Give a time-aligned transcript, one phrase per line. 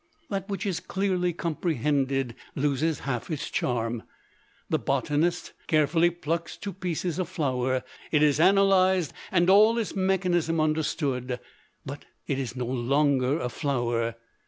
[0.31, 4.01] That which is clearly comprehended, loses half its charm.
[4.67, 10.59] The botanist carefully plucks to pieces a flower; it is analyzed, and all its mechanism
[10.59, 11.39] understood
[11.85, 14.15] but it is no longer a flower.